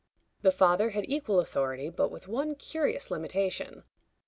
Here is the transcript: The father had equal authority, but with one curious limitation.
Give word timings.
The 0.41 0.51
father 0.51 0.89
had 0.89 1.07
equal 1.07 1.39
authority, 1.39 1.89
but 1.91 2.09
with 2.09 2.27
one 2.27 2.55
curious 2.55 3.11
limitation. 3.11 3.83